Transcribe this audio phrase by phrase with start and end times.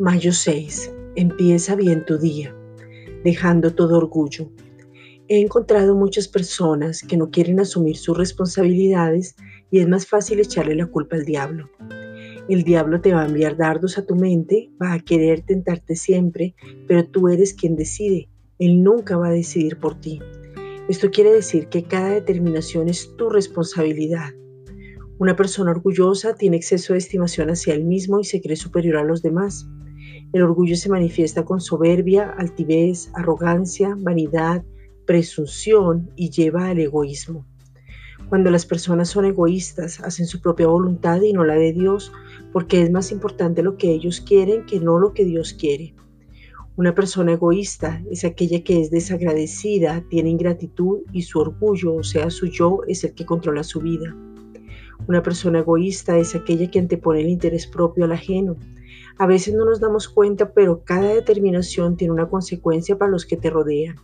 [0.00, 0.94] Mayo 6.
[1.16, 2.54] Empieza bien tu día,
[3.24, 4.48] dejando todo orgullo.
[5.26, 9.34] He encontrado muchas personas que no quieren asumir sus responsabilidades
[9.72, 11.68] y es más fácil echarle la culpa al diablo.
[12.48, 16.54] El diablo te va a enviar dardos a tu mente, va a querer tentarte siempre,
[16.86, 18.28] pero tú eres quien decide.
[18.60, 20.20] Él nunca va a decidir por ti.
[20.88, 24.30] Esto quiere decir que cada determinación es tu responsabilidad.
[25.18, 29.04] Una persona orgullosa tiene exceso de estimación hacia él mismo y se cree superior a
[29.04, 29.66] los demás.
[30.32, 34.62] El orgullo se manifiesta con soberbia, altivez, arrogancia, vanidad,
[35.06, 37.46] presunción y lleva al egoísmo.
[38.28, 42.12] Cuando las personas son egoístas, hacen su propia voluntad y no la de Dios,
[42.52, 45.94] porque es más importante lo que ellos quieren que no lo que Dios quiere.
[46.76, 52.28] Una persona egoísta es aquella que es desagradecida, tiene ingratitud y su orgullo, o sea,
[52.28, 54.14] su yo, es el que controla su vida.
[55.08, 58.56] Una persona egoísta es aquella que antepone el interés propio al ajeno.
[59.18, 63.36] A veces no nos damos cuenta, pero cada determinación tiene una consecuencia para los que
[63.36, 63.96] te rodean.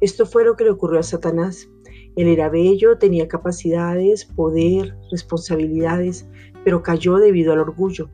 [0.00, 1.68] Esto fue lo que le ocurrió a Satanás.
[2.14, 6.28] Él era bello, tenía capacidades, poder, responsabilidades,
[6.64, 8.10] pero cayó debido al orgullo.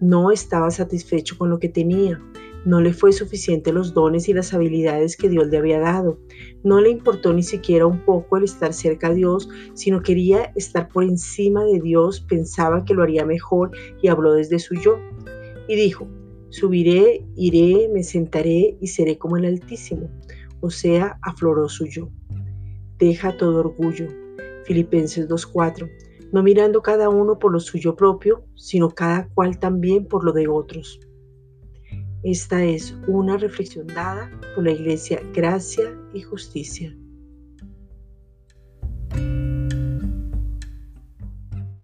[0.00, 2.20] No estaba satisfecho con lo que tenía.
[2.64, 6.18] No le fue suficiente los dones y las habilidades que Dios le había dado.
[6.64, 10.88] No le importó ni siquiera un poco el estar cerca a Dios, sino quería estar
[10.88, 13.70] por encima de Dios, pensaba que lo haría mejor
[14.02, 14.98] y habló desde su yo.
[15.68, 16.06] Y dijo,
[16.50, 20.10] subiré, iré, me sentaré y seré como el Altísimo.
[20.60, 22.08] O sea, afloró su yo.
[22.98, 24.08] Deja todo orgullo.
[24.64, 25.90] Filipenses 2.4.
[26.32, 30.48] No mirando cada uno por lo suyo propio, sino cada cual también por lo de
[30.48, 31.00] otros.
[32.22, 36.94] Esta es una reflexión dada por la Iglesia Gracia y Justicia.